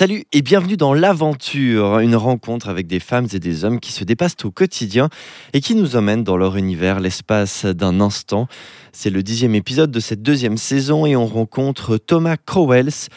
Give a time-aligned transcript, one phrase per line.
[0.00, 4.04] Salut et bienvenue dans l'aventure, une rencontre avec des femmes et des hommes qui se
[4.04, 5.08] dépassent au quotidien
[5.54, 8.46] et qui nous emmènent dans leur univers l'espace d'un instant.
[8.92, 13.08] C'est le dixième épisode de cette deuxième saison et on rencontre Thomas Crowells.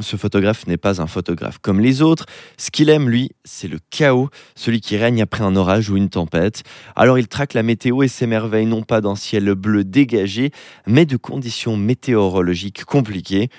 [0.00, 2.24] Ce photographe n'est pas un photographe comme les autres.
[2.56, 6.08] Ce qu'il aime, lui, c'est le chaos, celui qui règne après un orage ou une
[6.08, 6.62] tempête.
[6.96, 10.50] Alors il traque la météo et s'émerveille non pas d'un ciel bleu dégagé,
[10.86, 13.50] mais de conditions météorologiques compliquées.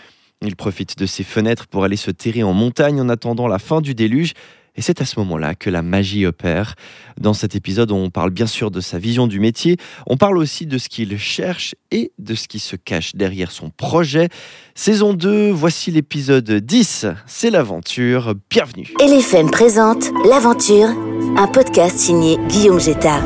[0.43, 3.81] Il profite de ses fenêtres pour aller se terrer en montagne en attendant la fin
[3.81, 4.33] du déluge.
[4.75, 6.73] Et c'est à ce moment-là que la magie opère.
[7.19, 10.65] Dans cet épisode, on parle bien sûr de sa vision du métier, on parle aussi
[10.65, 14.29] de ce qu'il cherche et de ce qui se cache derrière son projet.
[14.73, 18.89] Saison 2, voici l'épisode 10, c'est l'aventure, bienvenue.
[18.99, 20.89] LFM présente L'aventure,
[21.37, 23.21] un podcast signé Guillaume Jetta.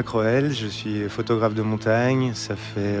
[0.00, 2.32] Thomas Croel, je suis photographe de montagne.
[2.32, 2.96] Ça fait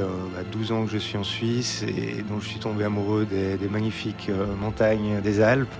[0.52, 3.24] 12 euh, bah, ans que je suis en Suisse et donc je suis tombé amoureux
[3.24, 5.72] des, magnifiques euh, montagnes des Alpes.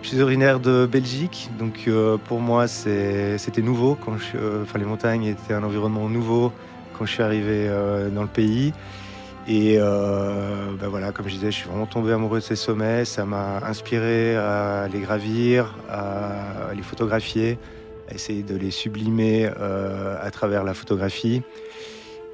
[0.00, 3.98] Je suis originaire de Belgique, donc euh, pour moi c'était nouveau.
[4.02, 6.52] Quand je, enfin, les montagnes étaient un environnement nouveau
[6.96, 7.68] quand je suis arrivé
[8.10, 8.72] dans le pays.
[9.46, 13.04] Et bah, voilà, comme je disais, je suis vraiment tombé amoureux de ces sommets.
[13.04, 17.58] Ça m'a inspiré à les gravir, à les photographier
[18.14, 21.42] essayer de les sublimer euh, à travers la photographie.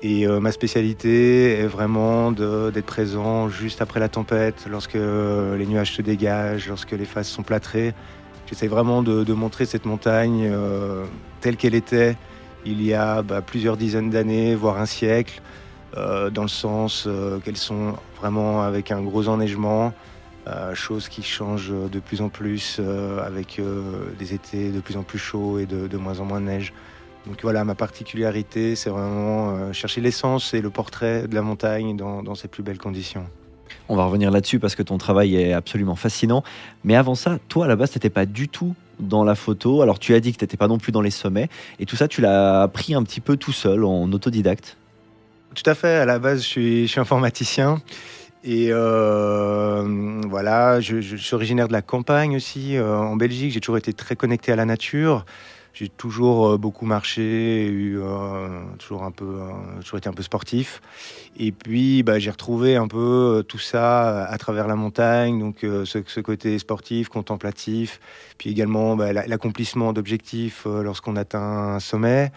[0.03, 5.93] Et euh, ma spécialité est vraiment d'être présent juste après la tempête, lorsque les nuages
[5.93, 7.95] se dégagent, lorsque les faces sont plâtrées.
[8.47, 11.05] J'essaie vraiment de, montrer cette montagne euh,
[11.41, 12.17] telle qu'elle était
[12.65, 15.41] il y a bah, plusieurs dizaines d'années, voire un siècle,
[15.95, 17.09] dans le sens
[17.43, 20.16] qu'elles sont vraiment avec un gros enneigement, euh,
[20.75, 23.83] chose qui change de plus en plus euh, avec euh,
[24.19, 26.73] des étés de plus en plus chauds et de, moins en moins de neige.
[27.27, 32.35] Donc voilà, ma particularité, c'est vraiment chercher l'essence et le portrait de la montagne dans,
[32.37, 33.27] ses plus belles conditions.
[33.89, 36.45] On va revenir là-dessus parce que ton travail est absolument fascinant.
[36.85, 39.83] Mais avant ça, toi, à la base, tu n'étais pas du tout dans la photo.
[39.83, 41.49] Alors, tu as dit que tu n'étais pas non plus dans les sommets.
[41.81, 44.77] Et tout ça, tu l'as appris un petit peu tout seul, en autodidacte?
[45.57, 45.97] Tout à fait.
[45.97, 47.81] À la base, je suis, je suis informaticien.
[48.49, 53.51] Et euh, voilà, je, suis originaire de la campagne aussi, euh, en Belgique.
[53.51, 55.27] J'ai toujours été très connecté à la nature.
[55.75, 57.93] J'ai toujours euh, beaucoup marché,
[58.79, 59.41] toujours un peu,
[59.81, 60.81] toujours été un peu sportif.
[61.41, 66.21] Et puis, bah, j'ai retrouvé un peu tout ça à travers la montagne, donc ce,
[66.21, 67.99] côté sportif, contemplatif,
[68.39, 72.31] puis également bah, l'accomplissement d'objectifs lorsqu'on atteint un sommet.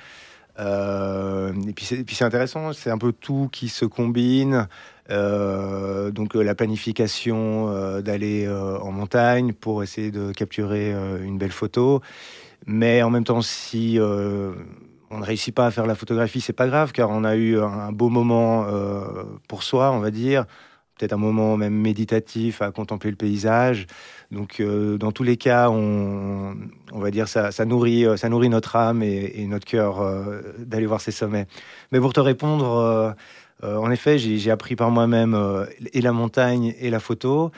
[0.58, 4.68] et puis c'est intéressant, c'est un peu tout qui se combine.
[5.10, 11.52] Euh, donc euh, la planification euh, d'aller en montagne pour essayer de capturer une belle
[11.52, 12.02] photo.
[12.66, 16.68] Mais en même temps, si on ne réussit pas à faire la photographie, c'est pas
[16.68, 18.68] grave, car on a eu un beau moment
[19.48, 20.46] pour soi, on va dire.
[20.98, 23.88] Peut-être un moment même méditatif à contempler le paysage.
[24.32, 26.56] Donc, dans tous les cas, on,
[26.92, 30.04] va dire ça, ça nourrit, ça nourrit notre âme et, notre cœur
[30.60, 31.48] d'aller voir ces sommets.
[31.94, 33.16] Mais pour te répondre,
[33.64, 37.52] en effet, j'ai appris par moi-même euh, et la montagne et la photo.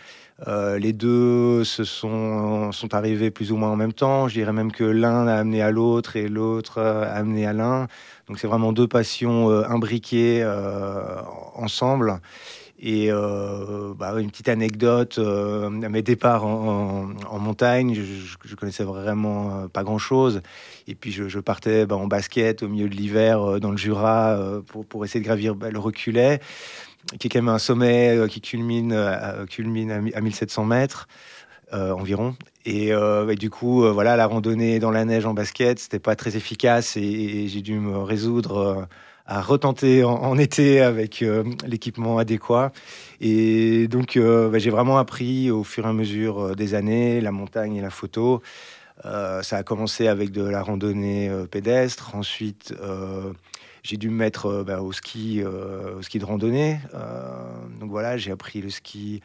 [0.47, 4.27] Euh, les deux se sont, sont arrivés plus ou moins en même temps.
[4.27, 7.87] Je dirais même que l'un a amené à l'autre et l'autre a amené à l'un.
[8.27, 10.43] Donc c'est vraiment deux passions imbriquées
[11.55, 12.19] ensemble.
[12.83, 18.01] Et euh, bah, une petite anecdote, euh, à mes départs en, montagne, je,
[18.43, 20.41] je, connaissais vraiment euh, pas grand-chose.
[20.87, 24.35] Et puis je, partais bah, en basket au milieu de l'hiver dans le Jura
[24.89, 26.39] pour, essayer de gravir bah, le reculet,
[27.19, 28.97] qui est quand même un sommet qui culmine,
[29.47, 31.07] culmine à, 1700 mètres.
[31.71, 32.35] environ.
[32.65, 32.91] Et,
[33.37, 37.47] du coup, voilà, la randonnée dans la neige en basket, c'était pas très efficace et
[37.47, 38.87] j'ai dû me résoudre
[39.31, 42.73] à retenter en, été avec euh, l'équipement adéquat.
[43.21, 47.21] Et donc, euh, bah, j'ai vraiment appris au fur et à mesure euh, des années
[47.21, 48.41] la montagne et la photo.
[49.03, 52.13] ça a commencé avec de la randonnée pédestre.
[52.13, 52.75] Ensuite,
[53.83, 56.79] j'ai dû me mettre bah, au ski, au ski de randonnée.
[57.79, 59.21] donc voilà, j'ai appris le ski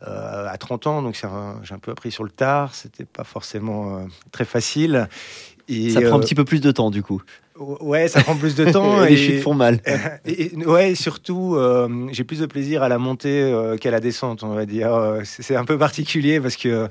[0.00, 2.74] à 30 ans, donc j'ai un peu appris sur le tard.
[2.74, 5.08] C'était pas forcément très facile.
[5.68, 7.22] Et, ça prend un petit peu plus de temps du coup.
[7.58, 9.04] Ouais, ça prend plus de temps.
[9.04, 9.80] et les chutes font mal.
[10.26, 14.42] Et, ouais, surtout, euh, j'ai plus de plaisir à la montée euh, qu'à la descente,
[14.42, 14.94] on va dire.
[14.94, 16.88] Euh, c'est un peu particulier parce que,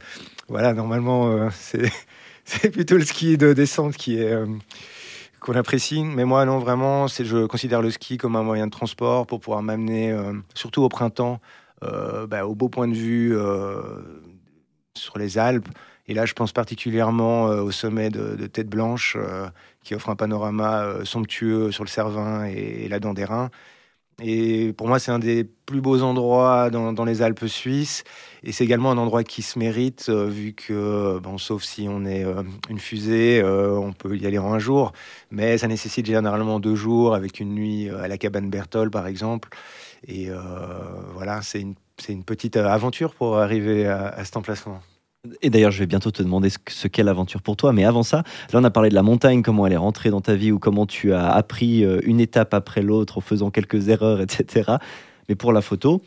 [0.49, 1.49] voilà, normalement,
[2.45, 4.33] c'est plutôt le ski de descente qui est
[5.39, 6.03] qu'on apprécie.
[6.03, 9.61] Mais moi, non, vraiment, je considère le ski comme un moyen de transport pour pouvoir
[9.61, 10.15] m'amener,
[10.53, 11.39] surtout au printemps,
[11.81, 13.37] bah, au beau point de vue
[14.95, 15.67] sur les Alpes.
[16.09, 19.17] Et là, je pense particulièrement au sommet de, Tête Blanche,
[19.87, 23.13] qui offre un panorama euh, somptueux sur le Cervin et, la Dent.
[24.21, 28.03] Et pour moi, c'est un des plus beaux endroits dans, les Alpes suisses.
[28.43, 32.03] Et c'est également un endroit qui se mérite, euh, vu que, bon, sauf si on
[32.03, 34.91] est euh, une fusée, on peut y aller en un jour.
[35.31, 39.49] Mais ça nécessite généralement deux jours, avec une nuit à la cabane Berthold, par exemple.
[40.05, 40.29] Et
[41.13, 41.75] voilà, c'est une,
[42.09, 44.81] une, petite aventure pour arriver à, à cet emplacement.
[45.41, 47.73] Et d'ailleurs, je vais bientôt te demander ce qu'est l'aventure pour toi.
[47.73, 48.23] Mais avant ça,
[48.53, 50.59] là, on a parlé de la montagne, comment elle est rentrée dans ta vie ou
[50.59, 54.73] comment tu as appris euh, une étape après l'autre en faisant quelques erreurs, etc.
[55.27, 56.01] Mais pour la photo,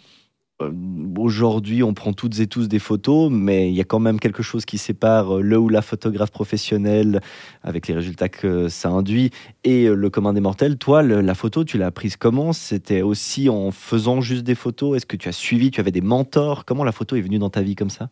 [0.63, 0.71] euh,
[1.19, 4.43] aujourd'hui, on prend toutes et tous des photos, mais il y a quand même quelque
[4.43, 7.21] chose qui sépare euh, le ou la photographe professionnelle,
[7.63, 9.31] avec les résultats que ça induit,
[9.65, 10.79] et le commun des mortels.
[10.79, 12.53] Toi, la photo, tu l'as prise comment?
[12.53, 14.97] C'était aussi en faisant juste des photos?
[14.97, 15.71] Est-ce que tu as suivi?
[15.71, 16.65] Tu avais des mentors?
[16.65, 18.09] Comment la photo est venue dans ta vie comme ça?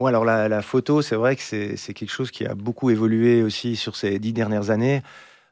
[0.00, 3.74] Ouais, alors la, photo, c'est vrai que c'est quelque chose qui a beaucoup évolué aussi
[3.74, 5.02] sur ces dix dernières années.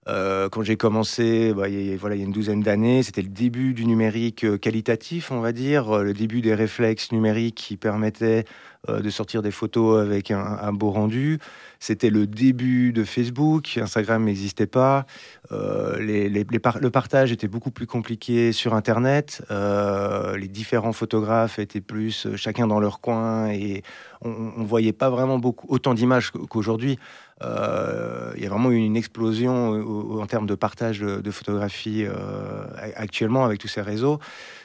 [0.08, 1.66] Euh, quand j'ai commencé, bah,
[1.98, 5.40] voilà, il y a une douzaine d'années, c'était le début du numérique euh, qualitatif, on
[5.40, 8.44] va dire, euh, le début des réflexes numériques qui permettaient
[8.88, 11.40] de sortir des photos avec un, beau rendu.
[11.80, 15.06] C'était le début de Facebook, Instagram n'existait pas,
[15.50, 22.78] le partage était beaucoup plus compliqué sur Internet, les différents photographes étaient plus chacun dans
[22.78, 23.82] leur coin et
[24.22, 26.96] on ne voyait pas vraiment beaucoup, autant d'images qu'aujourd'hui.
[27.42, 32.64] Euh, il y a vraiment eu une explosion en termes de partage de, photographies euh,
[32.96, 34.18] actuellement avec tous ces réseaux.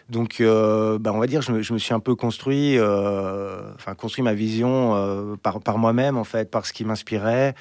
[0.10, 3.96] Donc, euh, bah, on va dire, je me, je me, suis un peu construit, enfin,
[3.96, 7.56] construit ma vision par, moi-même, en fait, par ce qui m'inspirait.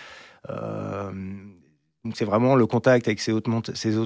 [2.15, 3.49] c'est vraiment le contact avec ces hautes,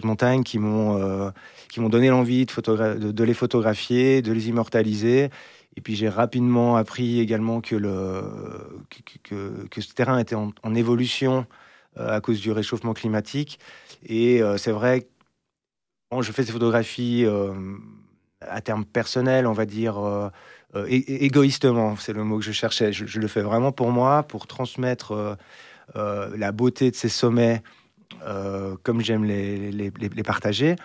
[0.04, 1.32] montagnes qui m'ont
[1.68, 5.30] qui donné l'envie de, les photographier, de les immortaliser
[5.76, 8.22] et puis j'ai rapidement appris également que, le,
[9.70, 11.46] que, ce terrain était en, évolution
[11.98, 13.58] euh, à cause du réchauffement climatique.
[14.06, 15.08] Et euh, c'est vrai,
[16.10, 17.52] quand je fais ces photographies euh,
[18.40, 19.96] à terme personnel, on va dire
[20.86, 22.92] égoïstement, c'est le mot que je cherchais.
[22.92, 25.36] Je, le fais vraiment pour moi, pour transmettre
[25.94, 27.62] la beauté de ces sommets
[28.82, 30.76] comme j'aime les, les, partager.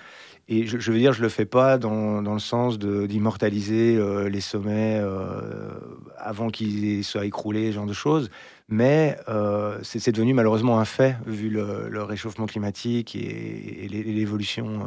[0.52, 4.42] Et je, veux dire, je le fais pas dans, dans le sens d'immortaliser euh, les
[4.42, 5.70] sommets euh,
[6.18, 8.32] avant qu'ils soient écroulés, ce genre de choses.
[8.68, 14.80] Mais euh, c'est devenu malheureusement un fait, vu le, réchauffement climatique et, l'évolution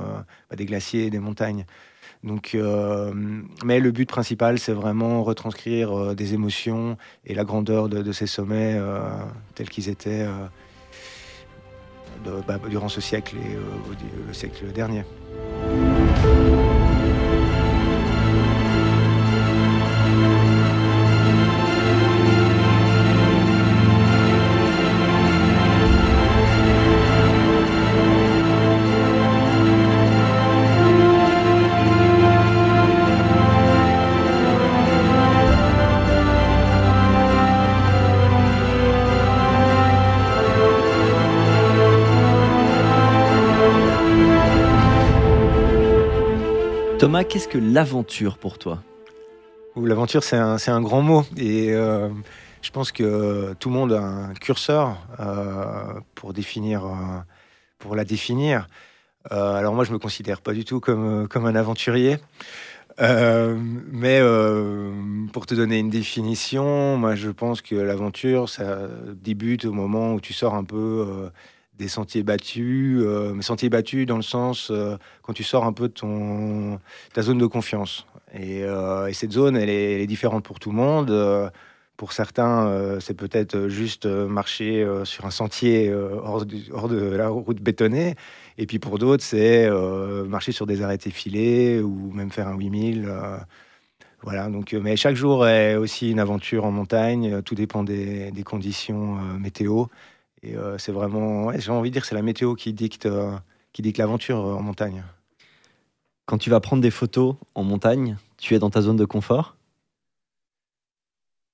[0.51, 1.65] bah, des glaciers et des montagnes.
[2.25, 2.57] Donc,
[3.65, 8.81] mais le but principal, c'est vraiment retranscrire des émotions et la grandeur de, ces sommets
[9.57, 10.27] tels qu'ils étaient
[12.47, 13.57] bah, durant ce siècle et
[14.27, 15.05] le siècle dernier.
[47.03, 48.81] Thomas, qu'est-ce que l'aventure pour toi?
[49.75, 51.25] L'aventure, c'est un, grand mot.
[51.37, 52.09] Et euh,
[52.63, 56.91] je pense que tout le monde a un curseur euh, pour, définir, euh,
[57.81, 58.69] pour la définir.
[59.29, 62.19] alors moi, je me considère pas du tout comme, comme un aventurier.
[63.01, 64.21] mais
[65.33, 68.79] pour te donner une définition, moi je pense que l'aventure, ça
[69.13, 71.31] débute au moment où tu sors un peu
[71.83, 75.89] des sentiers battus, euh, sentiers battus dans le sens euh, quand tu sors un peu
[75.89, 76.79] de ton,
[77.13, 78.07] ta zone de confiance.
[78.33, 81.11] Et, euh, cette zone, elle est, différente pour tout le monde.
[81.97, 88.15] pour certains, c'est peut-être juste marcher sur un sentier hors, de la route bétonnée.
[88.59, 89.71] Et puis pour d'autres, c'est
[90.27, 93.09] marcher sur des arrêtés filés ou même faire un 8000.
[94.23, 97.43] voilà, donc, mais chaque jour est aussi une aventure en montagne.
[97.43, 99.87] Tout dépend des conditions météo.
[100.43, 103.33] Et euh, c'est vraiment, j'ai envie de dire, c'est la météo qui dicte, euh,
[103.73, 105.05] qui dicte l'aventure euh, en montagne.
[106.27, 109.57] Quand tu vas prendre des photos en montagne, tu es dans ta zone de confort?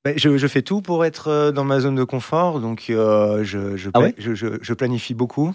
[0.04, 4.08] Ben, je, fais tout pour être dans ma zone de confort, donc je, je, ah
[4.16, 5.54] je, planifie beaucoup.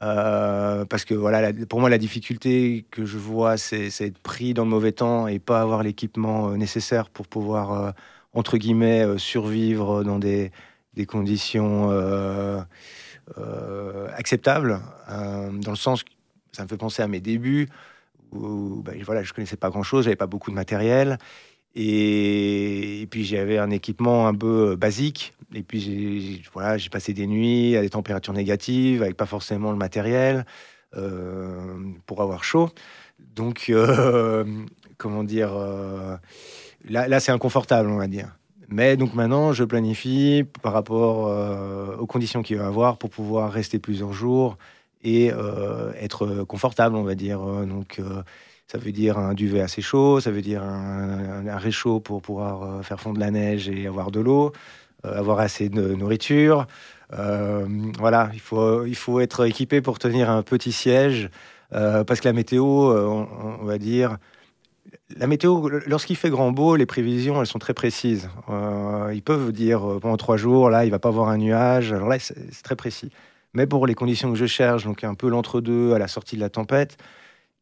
[0.00, 4.70] parce que voilà, pour moi, la difficulté que je vois, c'est être pris dans le
[4.70, 7.94] mauvais temps et pas avoir l'équipement nécessaire pour pouvoir,
[8.32, 10.52] entre guillemets, survivre dans des,
[10.94, 11.90] des conditions
[14.16, 16.04] acceptables, dans le sens
[16.54, 17.68] ça me fait penser à mes débuts
[18.32, 21.18] où ben, voilà, je connaissais pas grand-chose, j'avais pas beaucoup de matériel.
[21.76, 25.34] Et, puis j'avais un équipement un peu euh, basique.
[25.52, 30.46] Et puis j'ai passé des nuits à des températures négatives, avec pas forcément le matériel
[30.96, 32.70] euh, pour avoir chaud.
[33.18, 34.44] Donc euh,
[34.98, 35.52] comment dire,
[36.88, 38.36] là, là c'est inconfortable, on va dire.
[38.74, 43.78] Mais donc maintenant, je planifie par rapport aux conditions qu'il va avoir pour pouvoir rester
[43.78, 44.58] plusieurs jours
[45.04, 45.30] et
[46.00, 47.38] être confortable, on va dire.
[47.38, 48.00] Donc
[48.66, 52.82] ça veut dire un duvet assez chaud, ça veut dire un, réchaud pour pouvoir euh,
[52.82, 54.52] faire fondre la neige et avoir de l'eau,
[55.04, 56.66] euh, avoir assez de nourriture.
[57.12, 57.66] Euh,
[57.98, 61.30] voilà, il faut, il faut être équipé pour tenir un petit siège
[61.70, 64.18] parce que la météo, on, va dire,
[65.16, 68.28] la météo, lorsqu'il fait grand beau, les prévisions, elles sont très précises.
[69.12, 71.92] ils peuvent dire pendant trois jours, là, il va pas avoir un nuage.
[71.92, 73.10] Alors là, c'est très précis.
[73.54, 76.40] Mais pour les conditions que je cherche, donc un peu l'entre-deux à la sortie de
[76.40, 76.98] la tempête,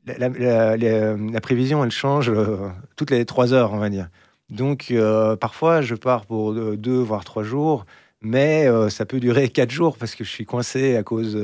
[0.07, 4.09] la, prévision, elle change euh, toutes les trois heures, on va dire.
[4.51, 7.87] Donc, euh, parfois, je pars pour deux, voire trois jours,
[8.21, 11.39] mais euh, ça peut durer quatre jours parce que je suis coincé à cause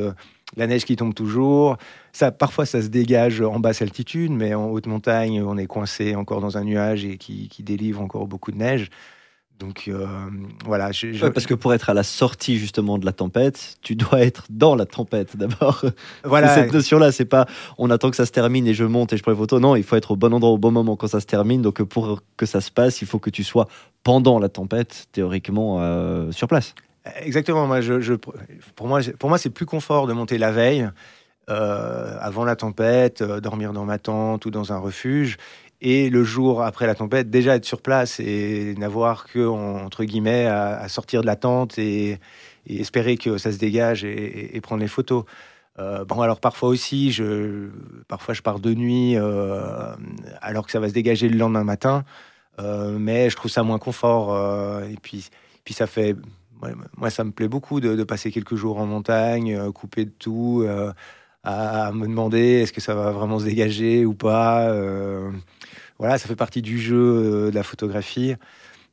[0.57, 1.77] la neige qui tombe toujours.
[2.13, 6.15] Ça, parfois, ça se dégage en basse altitude, mais en haute montagne, on est coincé
[6.15, 8.91] encore dans un nuage et qui délivre encore beaucoup de neige.
[9.59, 10.07] Donc euh,
[10.65, 10.91] voilà.
[11.35, 14.77] parce que pour être à la sortie justement de la tempête, tu dois être dans
[14.77, 15.85] la tempête d'abord.
[16.25, 16.55] Voilà.
[16.55, 19.23] Cette notion-là, c'est pas on attend que ça se termine et je monte et je
[19.23, 19.61] prends les photos.
[19.61, 21.63] Non, il faut être au bon endroit au bon moment quand ça se termine.
[21.63, 23.67] Donc pour que ça se passe, il faut que tu sois
[24.05, 26.75] pendant la tempête, théoriquement euh, sur place.
[27.21, 27.67] Exactement.
[27.67, 27.81] Moi,
[28.75, 28.89] pour
[29.29, 30.89] moi, c'est plus confort de monter la veille.
[31.51, 35.39] Euh, avant la tempête, dormir dans ma tente ou dans un refuge,
[35.81, 40.47] et le jour après la tempête, déjà être sur place et n'avoir que, entre guillemets,
[40.47, 42.19] à, sortir de la tente et,
[42.69, 45.25] espérer que ça se dégage et, prendre les photos.
[45.79, 47.69] Euh, bon, alors parfois aussi, je,
[48.09, 49.95] parfois je pars de nuit euh,
[50.43, 52.05] alors que ça va se dégager le lendemain matin,
[52.59, 54.37] euh, mais je trouve ça moins confort.
[54.83, 55.31] et puis
[55.73, 56.17] ça fait,
[56.97, 60.67] moi, ça me plaît beaucoup de, passer quelques jours en montagne, couper de tout,
[61.45, 64.73] à, me demander est-ce que ça va vraiment se dégager ou pas
[65.99, 68.35] voilà, ça fait partie du jeu euh, de la photographie.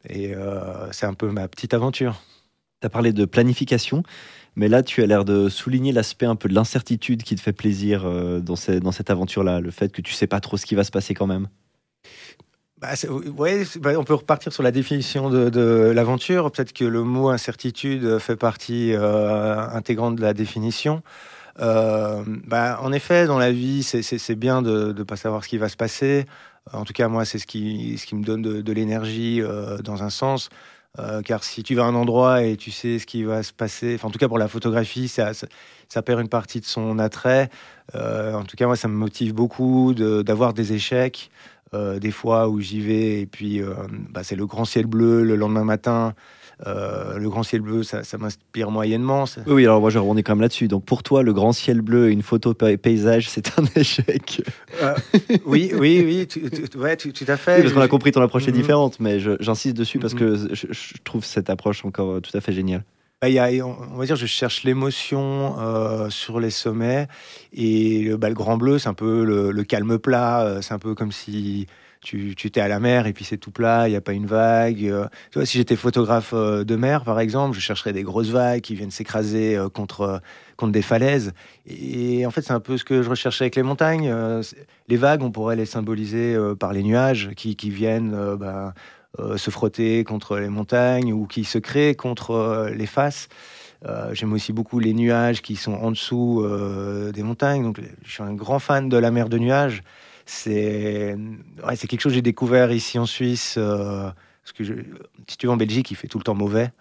[0.09, 2.21] Et euh, c'est un peu ma petite aventure.
[2.81, 4.03] Tu as parlé de planification,
[4.55, 7.53] mais là, tu as l'air de souligner l'aspect un peu de l'incertitude qui te fait
[7.53, 10.75] plaisir euh, dans, dans cette aventure-là, le fait que tu sais pas trop ce qui
[10.75, 11.47] va se passer quand même.
[12.85, 16.51] Bah, ouais, bah, on peut repartir sur la définition de, l'aventure.
[16.51, 21.01] Peut-être que le mot incertitude fait partie intégrante de la définition.
[21.57, 25.69] bah, en effet, dans la vie, c'est bien de ne pas savoir ce qui va
[25.69, 26.25] se passer.
[26.73, 30.49] En tout cas, moi, c'est ce qui, me donne de, l'énergie euh, dans un sens.
[30.97, 33.51] Euh, car si tu vas à un endroit et tu sais ce qui va se
[33.51, 35.33] passer, en tout cas pour la photographie, ça,
[36.05, 37.49] perd une partie de son attrait.
[37.95, 41.29] Euh, en tout cas, moi, ça me motive beaucoup d'avoir des échecs.
[41.73, 43.61] Des fois où j'y vais et puis
[44.09, 46.13] bah, c'est le grand ciel bleu le lendemain matin
[46.65, 49.25] euh, le grand ciel bleu, ça, m'inspire moyennement.
[49.45, 50.67] Oui, alors moi je rebondis quand même là-dessus.
[50.67, 54.41] Donc pour toi, le grand ciel bleu et une photo paysage, c'est un échec.
[54.81, 54.95] Euh,
[55.45, 56.39] oui, oui, oui, tout,
[57.27, 57.61] à fait.
[57.61, 58.57] parce qu'on a compris ton approche est mhm.
[58.57, 60.19] différente, mais j'insiste dessus parce mhm.
[60.19, 62.83] que je, trouve cette approche encore euh, tout à fait géniale.
[63.25, 65.55] Bah, on va dire, je cherche l'émotion
[66.09, 67.07] sur les sommets
[67.53, 70.59] et bah, le grand bleu, c'est un peu le calme plat.
[70.61, 71.67] c'est un peu comme si
[72.05, 74.27] tu, tu à la mer et puis c'est tout plat, il n'y a pas une
[74.27, 74.85] vague.
[74.85, 75.07] Euh.
[75.31, 78.61] tu vois, si j'étais photographe euh, de mer, par exemple, je chercherais des grosses vagues
[78.61, 80.21] qui viennent s'écraser euh, contre,
[80.55, 81.33] contre des falaises.
[81.65, 84.13] Et en fait, c'est un peu ce que je recherchais avec les montagnes.
[84.87, 88.73] les vagues, on pourrait les symboliser par les nuages qui, qui viennent bah,
[89.37, 93.27] se frotter contre les montagnes ou qui se créent contre les faces.
[94.11, 96.45] J'aime aussi beaucoup les nuages qui sont en dessous
[97.13, 97.63] des montagnes.
[97.63, 99.83] Donc, je suis un grand fan de la mer de nuages
[100.25, 101.15] c'est
[101.65, 103.55] ouais, quelque chose que j'ai découvert ici en Suisse.
[103.57, 104.09] Euh,
[104.43, 104.73] parce que je,
[105.27, 106.71] si tu vas en Belgique, il fait tout le temps mauvais.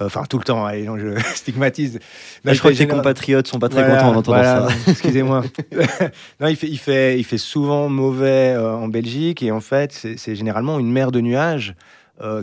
[0.00, 1.98] Euh, enfin, tout le temps, allez, non, je stigmatise.
[2.44, 4.68] je crois que tes compatriotes sont pas très contents en entendant ça.
[4.88, 5.42] Excusez-moi.
[6.40, 9.92] non, il fait, il, fait, il fait souvent mauvais euh, en Belgique et en fait,
[9.92, 11.74] c'est généralement une mer de nuages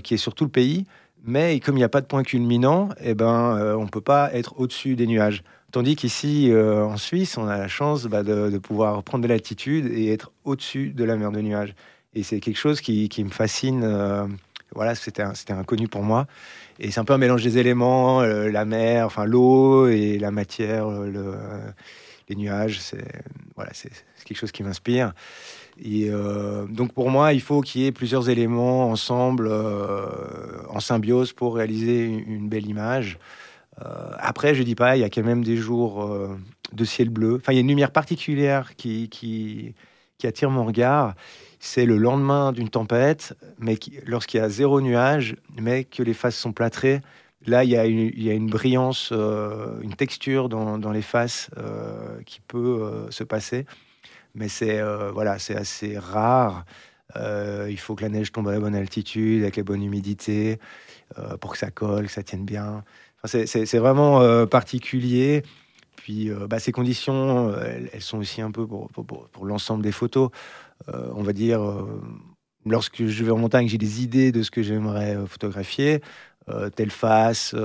[0.04, 0.86] qui est sur tout le pays.
[1.26, 4.34] Mais comme il n'y a pas de point culminant, eh ben, on ne peut pas
[4.34, 5.44] être au-dessus des nuages.
[5.76, 9.92] Tandis qu'ici, euh, en Suisse, on a la chance bah, de, pouvoir prendre de l'altitude
[9.92, 11.76] et être au-dessus de la mer de nuages.
[12.14, 13.84] Et c'est quelque chose qui, me fascine.
[14.76, 16.28] Euh, voilà, c'était inconnu pour moi.
[16.80, 20.32] Et c'est un peu un mélange des éléments, euh, la mer, enfin l'eau et la
[20.32, 21.36] matière, le,
[22.28, 23.24] les nuages, c'est
[23.56, 23.92] voilà, c'est
[24.26, 25.14] quelque chose qui m'inspire.
[25.84, 26.10] Et
[26.70, 29.52] donc pour moi, il faut qu'il y ait plusieurs éléments ensemble,
[30.70, 33.20] en symbiose, pour réaliser une, belle image.
[34.18, 36.10] après, je dis pas, il y a quand même des jours
[36.72, 37.40] de ciel bleu.
[37.42, 39.76] Enfin, il y a une lumière particulière qui, qui,
[40.18, 41.14] qui attire mon regard
[41.66, 46.38] c'est le lendemain d'une tempête, mais lorsqu'il y a zéro nuage, mais que les faces
[46.38, 47.02] sont plâtrées,
[47.48, 52.84] là, il y a une, brillance, euh, une texture dans, les faces euh, qui peut
[52.84, 53.66] euh, se passer.
[54.36, 54.80] Mais c'est
[55.12, 56.66] voilà, c'est assez rare.
[57.16, 60.60] il faut que la neige tombe à la bonne altitude, avec les bonnes humidités,
[61.40, 62.84] pour que ça colle, que ça tienne bien.
[63.24, 65.42] c'est vraiment particulier.
[65.96, 68.90] Puis bah, ces conditions, elles, sont aussi un peu pour,
[69.42, 70.30] l'ensemble des photos.
[70.90, 72.02] Euh, on va dire, euh,
[72.66, 76.02] lorsque je vais en montagne, j'ai des idées de ce que j'aimerais euh, photographier.
[76.76, 77.56] telle face,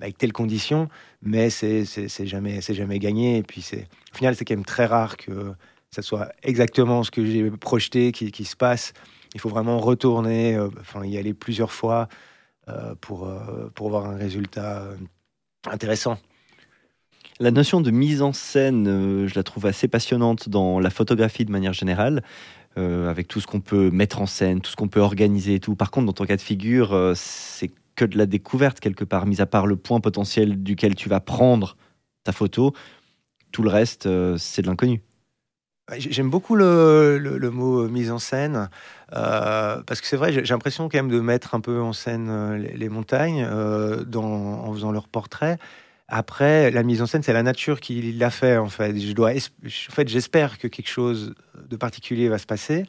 [0.00, 0.88] avec telle condition,
[1.20, 3.38] mais c'est jamais, jamais gagné.
[3.38, 3.66] Et puis,
[4.12, 5.52] au final, c'est quand même très rare que
[5.90, 8.92] ça soit exactement ce que j'ai projeté qui, se passe.
[9.34, 10.56] Il faut vraiment retourner,
[11.02, 12.06] y aller plusieurs fois
[13.00, 13.28] pour,
[13.74, 14.86] pour avoir un résultat
[15.68, 16.18] intéressant.
[17.40, 21.44] La notion de mise en scène, euh, je la trouve assez passionnante dans la photographie
[21.44, 22.22] de manière générale.
[22.76, 25.60] Euh, avec tout ce qu'on peut mettre en scène, tout ce qu'on peut organiser et
[25.60, 25.76] tout.
[25.76, 29.26] Par contre, dans ton cas de figure, euh, c'est que de la découverte quelque part,
[29.26, 31.76] mis à part le point potentiel duquel tu vas prendre
[32.24, 32.72] ta photo.
[33.52, 35.02] Tout le reste, c'est de l'inconnu.
[35.96, 38.68] J'aime beaucoup le, mot mise en scène,
[39.12, 42.88] parce que c'est vrai, j'ai l'impression quand même de mettre un peu en scène les,
[42.88, 45.58] montagnes en faisant leur portrait.
[46.16, 48.96] Après, la mise en scène, c'est la nature qui l'a fait, en fait.
[48.96, 51.34] Je dois, en fait, j'espère que quelque chose
[51.68, 52.84] de particulier va se passer.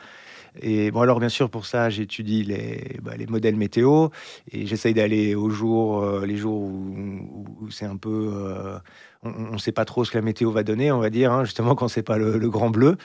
[0.62, 4.10] Et bon, alors bien sûr, pour ça, j'étudie les, bah, les modèles météo
[4.52, 8.78] et j'essaye d'aller aux jours, euh, les jours où, c'est un peu, euh,
[9.24, 11.46] on ne sait pas trop ce que la météo va donner, on va dire, hein,
[11.46, 12.96] justement quand c'est pas le, grand bleu.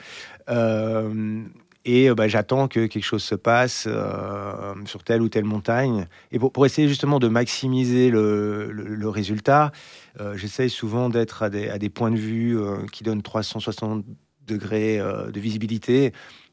[0.49, 1.41] Euh,
[1.83, 3.87] et bah, j'attends que quelque chose se passe
[4.85, 6.05] sur telle ou telle montagne.
[6.31, 9.71] Et pour, essayer justement de maximiser le, résultat,
[10.35, 12.57] j'essaye souvent d'être à des, points de vue
[12.91, 14.05] qui donnent 360
[14.45, 16.11] degrés de visibilité.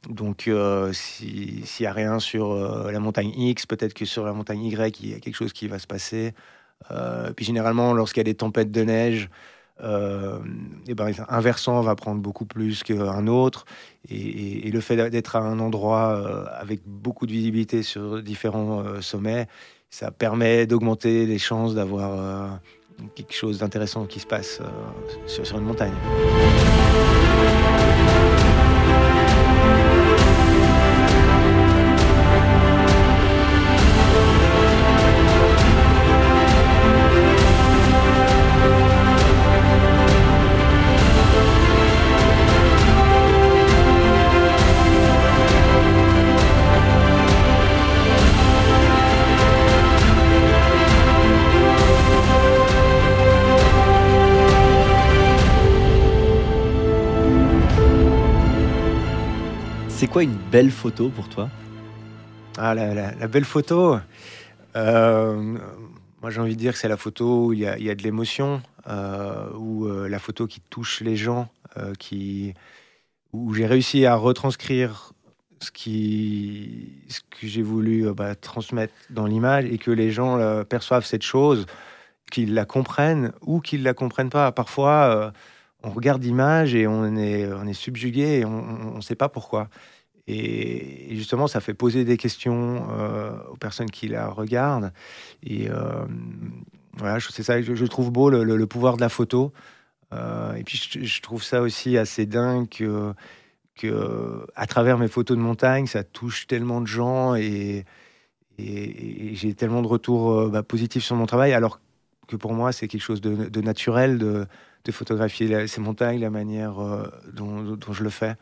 [0.09, 0.49] Donc,
[0.93, 2.55] s'il n'y a rien sur
[2.91, 5.69] la montagne X, peut-être que sur la montagne Y, il y a quelque chose qui
[5.69, 6.35] va se passer.
[7.37, 9.29] puis généralement, lorsqu'il y a des tempêtes de neige,
[9.81, 10.39] euh,
[10.87, 13.65] et ben, un versant va prendre beaucoup plus qu'un autre.
[14.09, 19.01] Et, le fait d'être à un endroit euh, avec beaucoup de visibilité sur différents euh,
[19.01, 19.47] sommets,
[19.91, 22.61] ça permet d'augmenter les chances d'avoir
[23.15, 24.61] quelque chose d'intéressant qui se passe
[25.27, 25.93] sur, sur une montagne.
[60.23, 61.49] Une belle photo pour toi?
[62.57, 63.99] Ah, la, belle photo
[64.77, 65.59] euh,
[66.21, 68.63] Moi, j'ai envie de dire que c'est la photo où il y a, de l'émotion,
[68.89, 71.49] euh, ou euh, la photo qui touche les gens,
[72.01, 72.55] qui,
[73.33, 75.13] où j'ai réussi à retranscrire
[75.61, 81.67] ce, que j'ai voulu bah, transmettre dans l'image et que les gens perçoivent cette chose,
[82.33, 84.51] qu'ils la comprennent ou qu'ils la comprennent pas.
[84.51, 85.33] Parfois,
[85.85, 89.69] on regarde l'image et on est subjugué et on ne sait pas pourquoi.
[90.29, 94.93] Et, justement, ça fait poser des questions euh, aux personnes qui la regardent.
[95.43, 96.05] Et euh,
[96.99, 99.53] voilà, c'est ça, je, je, trouve beau le, pouvoir de la photo.
[100.13, 103.15] Euh, et puis, je, trouve ça aussi assez dingue que,
[104.55, 107.85] à travers mes photos de montagne, ça touche tellement de gens et,
[108.59, 111.79] j'ai tellement de retours bah, positifs sur mon travail, alors
[112.27, 114.47] que pour moi, c'est quelque chose de, naturel de,
[114.91, 116.75] photographier ces montagnes, la manière
[117.33, 118.35] dont, je le fais.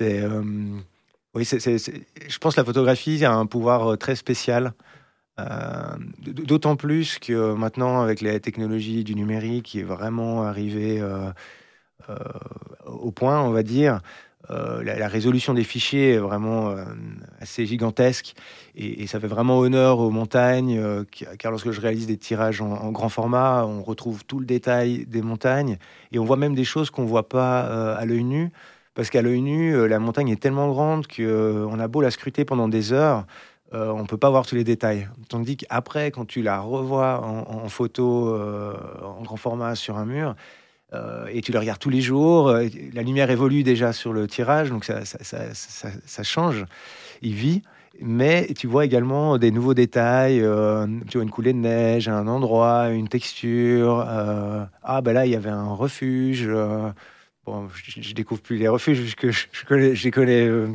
[0.00, 0.42] Euh,
[1.34, 4.72] oui, je pense que la photographie a un pouvoir euh, très spécial.
[5.40, 11.02] Euh, d'autant plus que maintenant, avec les technologies du numérique qui est vraiment arrivé
[12.86, 14.00] au point, on va dire,
[14.48, 16.76] la, résolution des fichiers est vraiment
[17.40, 18.34] assez gigantesque
[18.76, 21.04] et, ça fait vraiment honneur aux montagnes,
[21.36, 25.22] car lorsque je réalise des tirages en, grand format, on retrouve tout le détail des
[25.22, 25.78] montagnes
[26.12, 28.52] et on voit même des choses qu'on ne voit pas à l'œil nu.
[28.94, 32.10] Parce qu'à l'œil nu, euh, la montagne est tellement grande qu'on euh, a beau la
[32.10, 33.26] scruter pendant des heures,
[33.72, 35.08] euh, on ne peut pas voir tous les détails.
[35.28, 38.36] Tandis qu'après, quand tu la revois en, photo,
[39.02, 40.36] en grand format sur un mur,
[41.28, 42.52] et tu le regardes tous les jours.
[42.92, 45.18] La lumière évolue déjà sur le tirage, donc ça, ça,
[45.52, 46.66] ça- change.
[47.20, 47.62] Il vit.
[48.00, 50.38] Mais tu vois également des nouveaux détails.
[51.08, 54.06] tu vois une coulée de neige, un endroit, une texture.
[54.84, 56.48] ah, ben là, il y avait un refuge.
[57.74, 60.68] Je, je découvre plus les refuges, puisque je, je connais, les connais euh,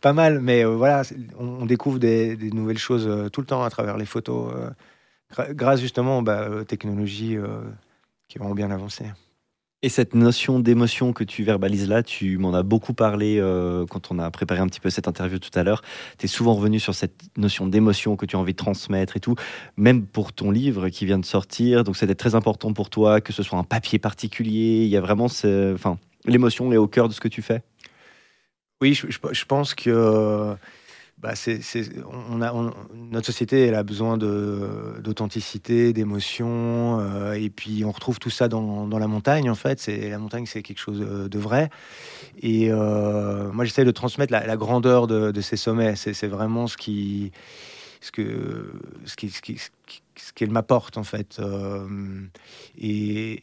[0.00, 0.40] pas mal.
[0.40, 1.02] Mais euh, voilà,
[1.38, 4.52] on, découvre des, nouvelles choses euh, tout le temps à travers les photos,
[5.50, 7.62] grâce justement bah, aux technologies euh,
[8.28, 9.04] qui vont bien avancer.
[9.82, 13.38] Et cette notion d'émotion que tu verbalises là, tu m'en as beaucoup parlé
[13.90, 15.82] quand on a préparé un petit peu cette interview tout à l'heure.
[16.18, 19.20] Tu es souvent revenu sur cette notion d'émotion que tu as envie de transmettre et
[19.20, 19.36] tout,
[19.76, 21.84] même pour ton livre qui vient de sortir.
[21.84, 24.84] Donc c'était très important pour toi que ce soit un papier particulier.
[24.84, 27.62] Il y a vraiment ce- enfin, l'émotion est au cœur de ce que tu fais?
[28.80, 30.56] Oui, je, pense que
[31.18, 31.60] bah, c'est,
[32.30, 32.52] on a,
[32.94, 38.86] notre société elle a besoin d'authenticité, d'émotion, euh, et puis on retrouve tout ça dans,
[38.86, 39.86] dans la montagne en fait.
[39.86, 41.70] La montagne, c'est quelque chose de, de vrai.
[42.42, 45.96] Et euh, moi, j'essaie de transmettre la, grandeur de, de ces sommets.
[45.96, 47.32] C'est, vraiment ce qui,
[48.02, 48.70] ce que,
[49.06, 51.38] ce qui, ce qui, m'apporte en fait.
[51.38, 51.88] Euh,
[52.78, 53.42] et,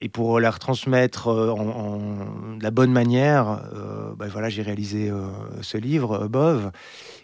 [0.00, 5.10] et pour la retransmettre euh, en, de la bonne manière, euh, bah voilà, j'ai réalisé
[5.10, 5.28] euh,
[5.60, 6.70] ce livre, euh, Bove.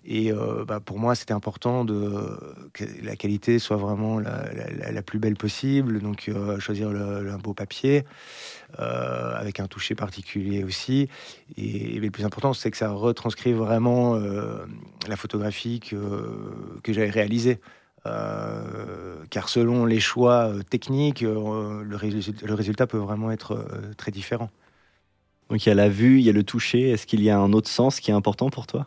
[0.05, 2.39] Et euh, bah, pour moi, c'était important de,
[2.75, 6.01] que la qualité soit vraiment la, plus belle possible.
[6.01, 8.05] Donc, euh, choisir un beau papier
[8.79, 11.09] euh, avec un toucher particulier aussi.
[11.57, 14.65] Et, le plus important, c'est que ça retranscrit vraiment euh,
[15.09, 17.59] la photographie que j'avais réalisée.
[18.07, 23.53] Euh, car selon les choix euh, techniques, euh, le, résultat, le résultat peut vraiment être
[23.53, 24.51] euh, très différent.
[25.51, 26.91] Donc il y a la vue, il y a le toucher.
[26.91, 28.87] Est-ce qu'il y a un autre sens qui est important pour toi?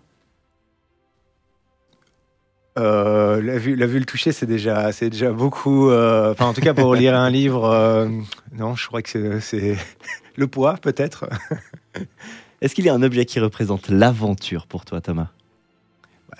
[2.76, 5.92] La, vue, la vue, le toucher, c'est déjà, c'est déjà beaucoup.
[5.92, 8.08] Enfin, en tout cas, pour lire un livre,
[8.54, 9.78] non, je crois que c'est-
[10.38, 11.28] le poids, peut-être.
[12.62, 15.28] Est-ce qu'il y a un objet qui représente l'aventure pour toi, Thomas?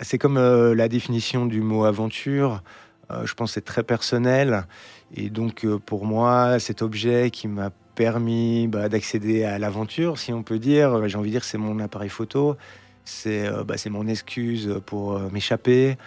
[0.02, 2.64] C'est comme euh, la définition du mot aventure.
[3.12, 4.66] Euh, je pense que c'est très personnel.
[5.14, 10.32] Et donc, euh, pour moi, cet objet qui m'a permis bah, d'accéder à l'aventure, si
[10.32, 12.56] on peut dire, j'ai envie de dire, c'est mon appareil photo.
[13.04, 15.98] C'est bah, mon excuse pour m'échapper,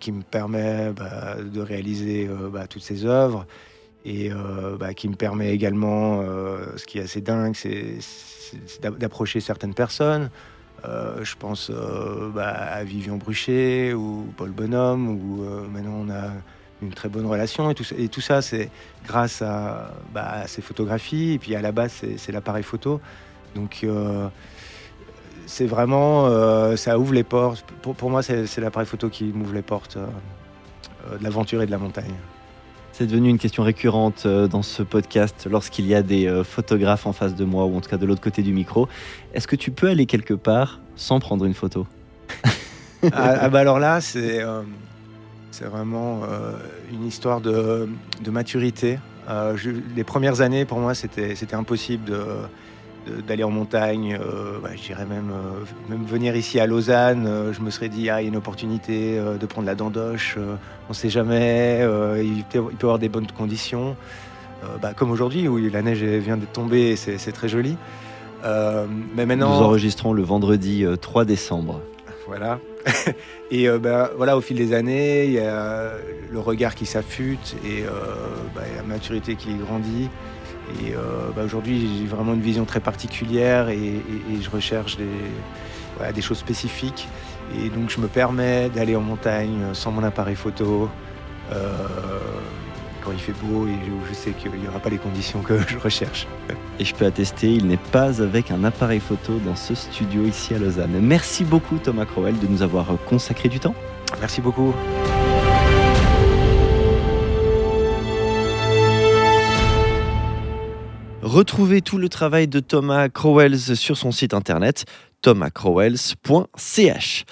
[0.00, 2.30] qui me permet bah, de réaliser
[2.70, 3.46] toutes ces œuvres.
[4.04, 4.30] Et
[4.96, 6.22] qui me permet également,
[6.76, 10.30] ce qui est assez dingue, c'est c'est d'a- d'approcher certaines personnes.
[10.86, 16.10] Euh, je pense euh, bah, à Vivian Bruchet ou Paul Bonhomme, où euh, maintenant on
[16.10, 16.30] a
[16.82, 17.70] une très bonne relation.
[17.70, 18.70] Et tout, ça- et tout ça, c'est
[19.06, 21.32] grâce à, bah, à ces photographies.
[21.32, 23.00] Et puis à la base, c'est l'appareil photo.
[23.54, 23.86] Donc
[25.46, 26.28] c'est vraiment,
[26.76, 27.64] ça ouvre les portes.
[27.82, 31.78] Pour, pour moi, c'est l'appareil photo qui m'ouvre les portes de l'aventure et de la
[31.78, 32.14] montagne.
[32.96, 37.06] C'est devenu une question récurrente euh, dans ce podcast lorsqu'il y a des euh, photographes
[37.06, 38.86] en face de moi ou en tout cas de l'autre côté du micro.
[39.34, 41.88] Est-ce que tu peux aller quelque part sans prendre une photo?
[43.10, 44.62] Ah, ah bah alors là, c'est euh,
[45.60, 46.20] vraiment
[46.92, 47.88] une histoire de,
[48.22, 49.00] de maturité.
[49.96, 52.24] Les premières années, pour moi, c'était impossible de-
[53.26, 57.52] d'aller en montagne, euh, bah, je dirais même, euh, même venir ici à Lausanne, euh,
[57.52, 60.90] je me serais dit, ah, il y a une opportunité de prendre la dandoche, on
[60.90, 61.80] ne sait jamais,
[62.22, 63.96] il, peut, y avoir des bonnes conditions,
[64.80, 67.76] bah, comme aujourd'hui où la neige vient de tomber, et c'est très joli.
[69.14, 71.80] Mais maintenant, Nous enregistrons le vendredi euh, 3 décembre.
[72.26, 72.58] voilà.
[73.50, 75.92] et bah, voilà, au fil des années, il y a
[76.30, 80.10] le regard qui s'affûte et la maturité qui grandit.
[80.82, 81.00] Et euh,
[81.36, 85.04] bah, aujourd'hui, j'ai vraiment une vision très particulière et, et- et je recherche des,
[85.96, 87.08] voilà, des choses spécifiques.
[87.62, 90.88] Et donc, je me permets d'aller en montagne sans mon appareil photo.
[91.52, 91.58] euh,
[93.04, 95.58] quand il fait beau et où je sais qu'il n'y aura pas les conditions que
[95.68, 96.26] je recherche.
[96.78, 100.54] Et je peux attester, il n'est pas avec un appareil photo dans ce studio ici
[100.54, 100.98] à Lausanne.
[101.02, 103.74] Merci beaucoup Thomas Crowell de nous avoir euh, consacré du temps.
[104.20, 104.72] Merci beaucoup.
[111.24, 114.84] Retrouvez tout le travail de Thomas Crowells sur son site internet
[115.22, 117.24] thomascrowells.ch.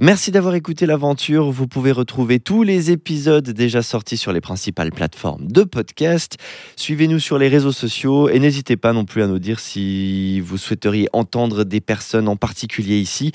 [0.00, 1.50] Merci d'avoir écouté l'aventure.
[1.50, 6.36] Vous pouvez retrouver tous les épisodes déjà sortis sur les principales plateformes de podcast.
[6.76, 10.56] Suivez-nous sur les réseaux sociaux et n'hésitez pas non plus à nous dire si vous
[10.56, 13.32] souhaiteriez entendre des personnes en particulier ici.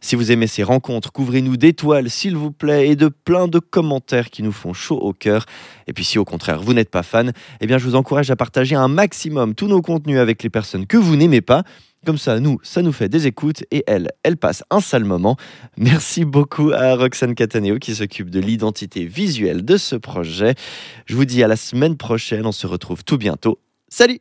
[0.00, 4.30] Si vous aimez ces rencontres, couvrez-nous d'étoiles, s'il vous plaît, et de plein de commentaires
[4.30, 5.46] qui nous font chaud au cœur.
[5.86, 8.36] Et puis si au contraire vous n'êtes pas fan, eh bien je vous encourage à
[8.36, 11.64] partager un maximum tous nos contenus avec les personnes que vous n'aimez pas.
[12.04, 15.36] Comme ça, nous, ça nous fait des écoutes et elle, elle passe un sale moment.
[15.76, 20.54] Merci beaucoup à Roxane Cataneo qui s'occupe de l'identité visuelle de ce projet.
[21.06, 23.58] Je vous dis à la semaine prochaine, on se retrouve tout bientôt.
[23.88, 24.20] Salut